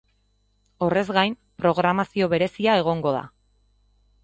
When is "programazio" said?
1.65-2.31